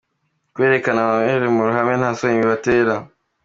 Kwerekana 0.53 0.99
amabere 1.03 1.45
mu 1.55 1.61
ruhame 1.67 1.93
nta 1.97 2.09
soni 2.17 2.39
bibatera 2.41 2.93